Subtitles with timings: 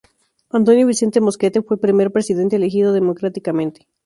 [0.49, 3.87] Antonio Vicente Mosquete fue el primer presidente elegido democráticamente.